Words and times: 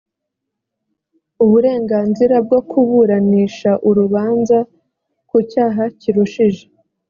uburenganzira 1.45 2.35
bwo 2.45 2.59
kuburanisha 2.69 3.71
urubanza 3.89 4.57
ku 5.29 5.37
cyaha 5.51 5.83
kirushije 5.99 6.63